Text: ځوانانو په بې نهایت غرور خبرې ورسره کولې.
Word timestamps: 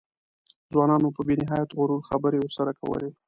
ځوانانو 0.71 1.15
په 1.15 1.21
بې 1.27 1.35
نهایت 1.41 1.69
غرور 1.77 2.01
خبرې 2.09 2.37
ورسره 2.39 2.71
کولې. 2.79 3.09